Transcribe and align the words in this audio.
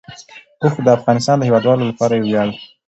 اوښ 0.63 0.75
د 0.85 0.87
افغانستان 0.97 1.35
د 1.37 1.43
هیوادوالو 1.47 1.83
لپاره 1.91 2.13
یو 2.15 2.25
ویاړ 2.27 2.47
دی. 2.51 2.59